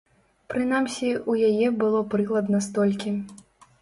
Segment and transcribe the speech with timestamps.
[0.53, 3.15] Прынамсі, у яе было прыкладна столькі.